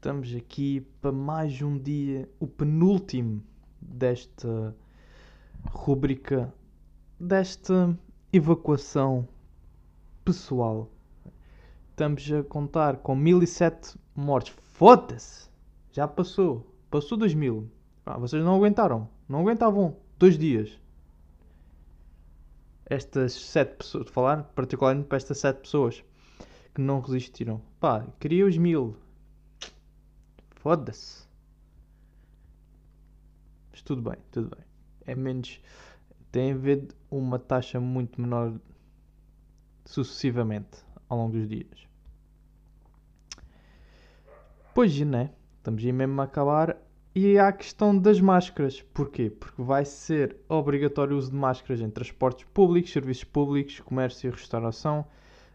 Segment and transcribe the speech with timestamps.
[0.00, 3.42] Estamos aqui para mais um dia, o penúltimo
[3.78, 4.74] desta
[5.72, 6.50] rubrica,
[7.20, 7.94] desta
[8.32, 9.28] evacuação
[10.24, 10.90] pessoal.
[11.90, 14.54] Estamos a contar com 1007 mortes.
[14.72, 15.50] Foda-se!
[15.92, 16.74] Já passou.
[16.90, 17.70] Passou 2000.
[18.06, 19.06] Ah, vocês não aguentaram.
[19.28, 20.80] Não aguentavam dois dias.
[22.86, 26.02] Estas sete pessoas, de falar particularmente para estas sete pessoas
[26.74, 27.60] que não resistiram.
[27.78, 28.96] Pá, queria os mil.
[30.60, 31.26] Foda-se.
[33.72, 34.64] Mas tudo bem, tudo bem.
[35.06, 35.58] É menos.
[36.30, 38.52] Tem havido uma taxa muito menor
[39.86, 41.88] sucessivamente ao longo dos dias.
[44.74, 45.30] Pois, né?
[45.56, 46.76] Estamos aí mesmo a acabar.
[47.14, 48.82] E há a questão das máscaras.
[48.82, 49.30] Porquê?
[49.30, 54.30] Porque vai ser obrigatório o uso de máscaras em transportes públicos, serviços públicos, comércio e
[54.30, 55.06] restauração,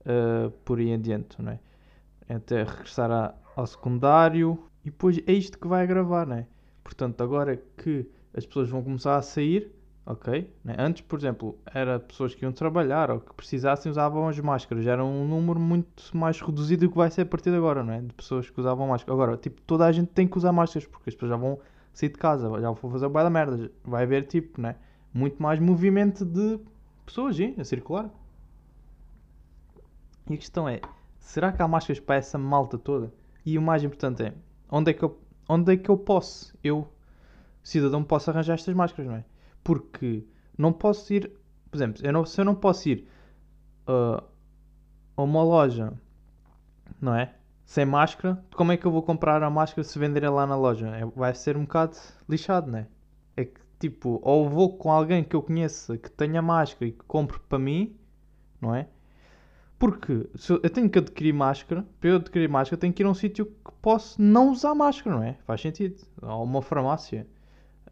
[0.00, 1.60] uh, por aí em diante, não é?
[2.28, 4.58] Até regressar a, ao secundário.
[4.86, 6.46] E depois é isto que vai agravar, não é?
[6.84, 9.72] Portanto, agora que as pessoas vão começar a sair,
[10.06, 10.48] ok?
[10.62, 10.76] Né?
[10.78, 14.86] Antes, por exemplo, era pessoas que iam trabalhar ou que precisassem usavam as máscaras.
[14.86, 17.94] Era um número muito mais reduzido do que vai ser a partir de agora, não
[17.94, 18.00] é?
[18.00, 19.12] De pessoas que usavam máscara.
[19.12, 21.58] Agora, tipo, toda a gente tem que usar máscaras porque as pessoas já vão
[21.92, 23.72] sair de casa, já vão fazer boa da merda.
[23.82, 24.76] Vai haver, tipo, né?
[25.12, 26.60] Muito mais movimento de
[27.04, 27.56] pessoas, hein?
[27.58, 28.08] A circular.
[30.30, 30.80] E a questão é,
[31.18, 33.12] será que há máscaras para essa malta toda?
[33.44, 34.32] E o mais importante é,
[34.70, 36.88] onde é que eu, onde é que eu posso, eu,
[37.62, 39.24] cidadão, posso arranjar estas máscaras, não é?
[39.62, 40.24] Porque
[40.56, 41.30] não posso ir,
[41.70, 43.08] por exemplo, eu não, se eu não posso ir
[43.88, 44.22] uh,
[45.16, 45.92] a uma loja,
[47.00, 47.34] não é?
[47.64, 50.88] Sem máscara, como é que eu vou comprar a máscara se venderem lá na loja?
[50.88, 51.96] É, vai ser um bocado
[52.28, 52.86] lixado, não é?
[53.36, 57.04] É que tipo, ou vou com alguém que eu conheça que tenha máscara e que
[57.04, 57.96] compre para mim,
[58.60, 58.88] não é?
[59.78, 63.14] Porque eu tenho que adquirir máscara, para eu adquirir máscara, tenho que ir a um
[63.14, 65.36] sítio que posso não usar máscara, não é?
[65.46, 66.02] Faz sentido.
[66.22, 67.26] Ou uma farmácia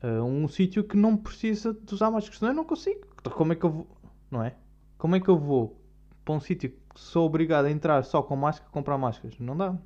[0.02, 3.00] uh, um sítio que não precisa de usar máscara, senão eu não consigo.
[3.20, 3.86] Então, como é que eu vou,
[4.30, 4.54] não é?
[4.98, 5.78] Como é que eu vou
[6.24, 9.38] para um sítio que sou obrigado a entrar só com máscara comprar máscaras?
[9.38, 9.76] Não dá.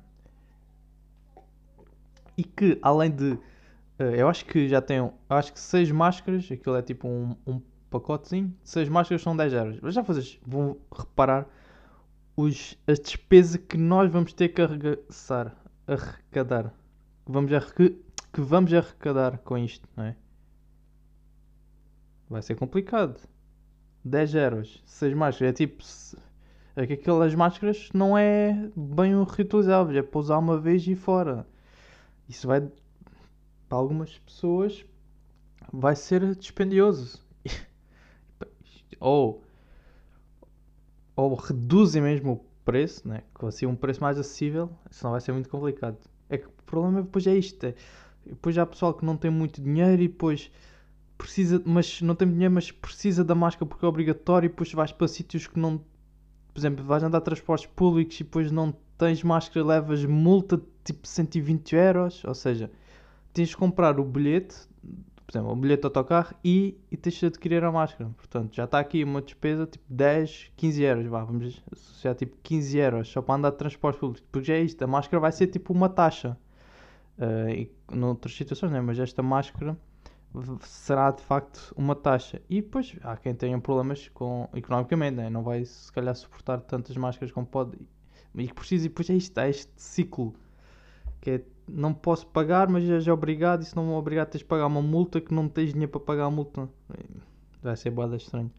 [2.37, 3.31] E que além de.
[3.33, 5.13] Uh, eu acho que já tenho.
[5.29, 8.53] Acho que 6 máscaras, aquilo é tipo um, um pacotezinho.
[8.63, 9.79] 6 máscaras são 10 euros.
[9.81, 11.45] Mas já vocês vão reparar
[12.39, 15.55] os, as despesas que nós vamos ter que arregaçar,
[15.87, 16.73] arrecadar.
[17.25, 17.95] Vamos arrecadar
[18.31, 20.15] que vamos arrecadar com isto, não é?
[22.29, 23.19] Vai ser complicado.
[24.05, 25.83] 10 euros, 6 máscaras, é tipo.
[26.75, 31.45] É que aquelas máscaras não é bem reutilizável, é para usar uma vez e fora.
[32.27, 32.61] Isso vai.
[32.61, 34.85] Para algumas pessoas
[35.73, 37.19] vai ser dispendioso.
[38.99, 39.43] ou.
[41.19, 43.23] Ou reduzem mesmo o preço, né?
[43.37, 45.97] que ser um preço mais acessível, senão vai ser muito complicado.
[46.29, 47.63] É que o problema depois é isto.
[47.65, 47.73] É,
[48.25, 50.51] depois há pessoal que não tem muito dinheiro e depois
[51.17, 54.91] precisa, mas não tem dinheiro, mas precisa da máscara porque é obrigatório e depois vais
[54.93, 59.65] para sítios que não, por exemplo, vais andar transportes públicos e depois não tens máscara,
[59.65, 62.71] levas multa de tipo 120 euros, ou seja,
[63.33, 64.55] tens de comprar o bilhete,
[65.29, 68.09] por exemplo, o bilhete de autocarro e, e tens de adquirir a máscara.
[68.17, 72.77] Portanto, já está aqui uma despesa tipo 10, 15 euros, vá, vamos associar tipo 15
[72.79, 75.45] euros só para andar de transportes públicos, porque já é isto, a máscara vai ser
[75.45, 76.35] tipo uma taxa.
[77.19, 78.81] Uh, e noutras situações, né?
[78.81, 79.77] mas esta máscara
[80.61, 82.41] será de facto uma taxa.
[82.49, 85.29] E depois há quem tenha problemas com, economicamente, né?
[85.29, 87.77] não vai se calhar suportar tantas máscaras como pode
[88.33, 88.87] e que precisa.
[88.87, 90.33] E depois é isto, é este ciclo
[91.21, 91.41] que é
[91.73, 93.61] não posso pagar, mas já, já é obrigado.
[93.61, 96.01] E se não me obrigado, tens de pagar uma multa que não tens dinheiro para
[96.01, 96.69] pagar a multa.
[97.61, 98.51] Vai ser boada estranho.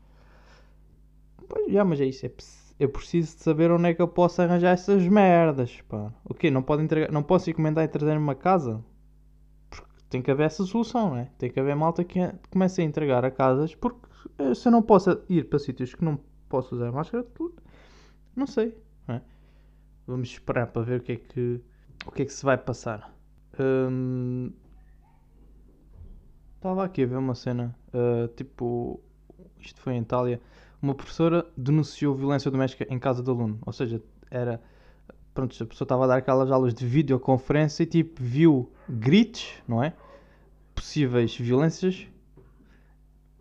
[1.48, 2.26] Pois já, mas é isso.
[2.26, 2.32] É,
[2.78, 6.12] eu preciso de saber onde é que eu posso arranjar essas merdas, pá.
[6.24, 6.50] O quê?
[6.50, 8.82] Não, pode entregar, não posso encomendar e trazer uma casa?
[9.68, 11.30] Porque tem que haver essa solução, né?
[11.36, 14.00] Tem que haver malta que comece a entregar a casas, porque
[14.38, 17.26] eh, se eu não posso ir para sítios que não posso usar máscara,
[18.34, 18.74] não sei,
[19.06, 19.22] né?
[20.06, 21.60] Vamos esperar para ver o que é que,
[22.06, 23.12] o que, é que se vai passar.
[23.58, 24.52] Hum...
[26.56, 29.00] Estava aqui a ver uma cena, uh, tipo,
[29.58, 30.40] isto foi em Itália
[30.82, 33.58] uma professora denunciou violência doméstica em casa do aluno.
[33.64, 34.60] Ou seja, era.
[35.34, 39.82] Pronto, a pessoa estava a dar aquelas aulas de videoconferência e tipo viu gritos, não
[39.82, 39.92] é?
[40.74, 42.06] Possíveis violências.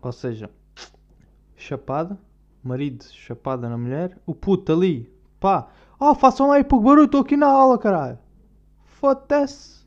[0.00, 0.50] Ou seja,
[1.56, 2.18] chapada,
[2.62, 5.68] marido chapada na mulher, o puto ali, pá,
[5.98, 8.18] oh, façam lá aí pouco barulho, estou aqui na aula, caralho.
[9.00, 9.82] Foda-se.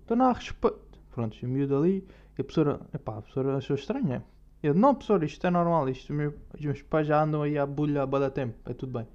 [0.00, 0.98] Estou na respeito.
[1.12, 2.04] Pronto, o miúdo ali,
[2.36, 4.22] e a professora, epá, a professora achou estranho, é?
[4.60, 7.64] Eu, não, professor, isto é normal, isto, meu, os meus pais já andam aí à
[7.64, 9.06] bulha há bada tempo, é tudo bem.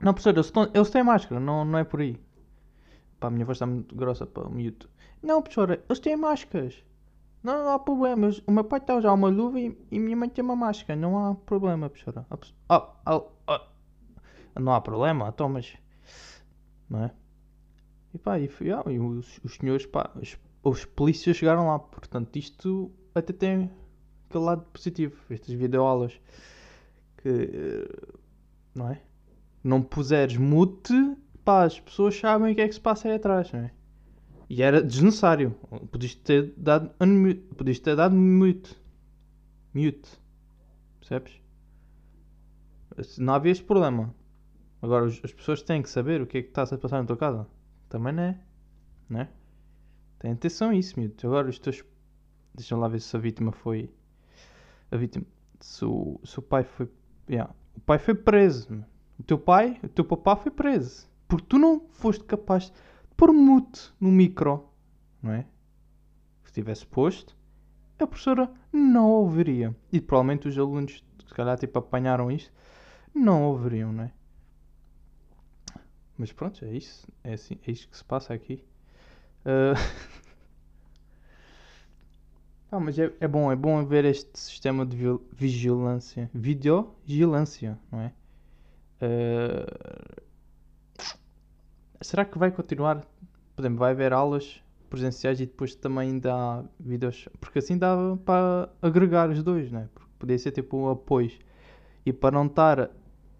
[0.00, 2.18] Não, professor, eles, eles têm máscara, não, não é por aí.
[3.20, 4.88] Pá, a minha voz está muito grossa para o mute.
[5.22, 6.82] Não, professora, eles têm máscaras.
[7.42, 8.30] Não, não há problema.
[8.46, 10.98] O meu pai está a usar uma luva e, e minha mãe tem uma máscara.
[10.98, 12.26] Não há problema, professora.
[12.68, 13.62] Ah, ah, ah.
[14.58, 15.54] Não há problema, então.
[16.88, 17.10] Não é?
[18.14, 21.78] E pá, e, ah, e os, os senhores, pá, os, os polícias chegaram lá.
[21.78, 23.70] Portanto, isto até tem
[24.28, 25.20] aquele lado positivo.
[25.30, 26.20] Estas videoaulas
[27.18, 27.88] que.
[28.74, 29.00] Não é?
[29.62, 30.94] Não puseres mute,
[31.44, 33.70] pá, as pessoas sabem o que é que se passa aí atrás, não é?
[34.48, 35.50] E era desnecessário.
[35.90, 37.40] Podias ter dado unmute.
[37.56, 38.76] Podias ter dado mute.
[39.74, 40.08] Mute.
[41.00, 41.40] Percebes?
[43.18, 44.14] Não havia este problema.
[44.86, 47.16] Agora as pessoas têm que saber o que é que está a passar na tua
[47.16, 47.44] casa.
[47.88, 48.40] Também não é.
[49.08, 49.28] Não é?
[50.20, 51.26] Tem atenção a isso, mute.
[51.26, 51.84] Agora os teus.
[52.54, 53.90] Deixa lá ver se a vítima foi.
[54.92, 55.26] A vítima.
[55.58, 56.88] Se o, se o pai foi.
[57.28, 57.52] Yeah.
[57.74, 58.84] O pai foi preso.
[59.18, 61.08] O teu pai, o teu papá foi preso.
[61.26, 62.72] Porque tu não foste capaz
[63.16, 64.68] pôr mute no micro,
[65.20, 65.46] não é?
[66.44, 67.36] Se tivesse posto,
[67.98, 69.74] a professora não ouviria.
[69.92, 72.52] E provavelmente os alunos, se calhar, tipo, apanharam isto,
[73.12, 74.12] não ouviriam, não é?
[76.18, 77.06] Mas pronto, é isso.
[77.22, 78.64] É, assim, é isto que se passa aqui.
[79.44, 79.76] Uh...
[82.70, 84.96] ah, mas é, é, bom, é bom ver este sistema de
[85.32, 86.30] vigilância.
[86.32, 88.12] Videogilância, não é?
[89.02, 90.26] Uh
[92.00, 93.04] será que vai continuar?
[93.54, 97.28] Por exemplo, vai haver aulas presenciais e depois também dá vídeos.
[97.40, 99.88] Porque assim dava para agregar os dois, né?
[99.94, 101.32] Porque podia ser tipo um apoio.
[102.04, 102.90] E para não estar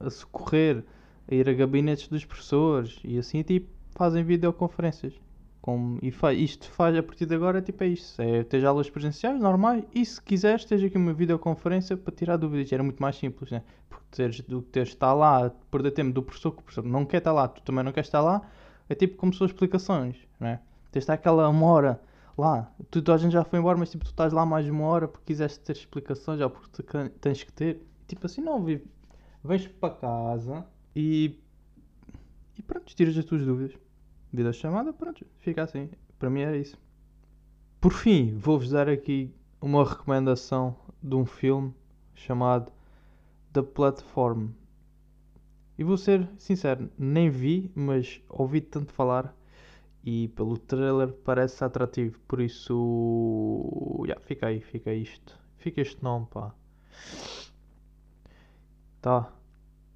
[0.01, 0.85] a socorrer,
[1.29, 5.15] a ir a gabinetes dos professores e assim, tipo, fazem videoconferências.
[5.61, 8.23] Com, e fa, isto faz a partir de agora tipo é isto.
[8.23, 12.73] É ter aulas presenciais normais e se quiseres esteja aqui uma videoconferência para tirar dúvidas.
[12.73, 13.63] Era muito mais simples, né?
[13.89, 17.05] Porque teres, do que teres estar lá, perder tempo do professor que o professor não
[17.05, 18.43] quer estar lá, tu também não queres estar lá,
[18.89, 20.61] é tipo como são explicações, né?
[20.93, 22.01] Tens de estar aquela uma hora
[22.39, 25.09] lá, tu, a gente já foi embora, mas tipo tu estás lá mais uma hora
[25.09, 26.83] porque quiseste ter explicações ou porque
[27.21, 27.85] tens que ter.
[28.07, 28.65] Tipo assim, não,
[29.43, 30.65] vens para casa
[30.97, 31.39] e.
[32.57, 33.79] E pronto, tiras as tuas dúvidas
[34.55, 35.91] chamada pronto, fica assim.
[36.19, 36.79] Para mim era isso.
[37.81, 41.75] Por fim, vou-vos dar aqui uma recomendação de um filme
[42.15, 42.73] chamado
[43.53, 44.49] The Platform.
[45.79, 49.37] E vou ser sincero, nem vi, mas ouvi tanto falar
[50.03, 52.19] e pelo trailer parece atrativo.
[52.27, 55.39] Por isso, yeah, fica aí, fica isto.
[55.59, 56.55] Fica este nome, pá.
[59.03, 59.31] Tá.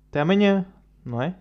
[0.08, 0.66] Até amanhã,
[1.04, 1.36] não é?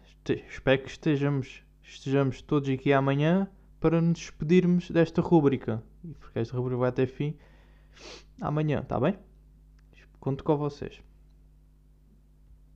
[0.48, 5.84] Espero que estejamos estejamos todos aqui amanhã para nos despedirmos desta rúbrica.
[6.20, 7.36] Porque esta rúbrica vai até fim
[8.40, 9.18] amanhã, está bem?
[10.20, 11.02] Conto com vocês.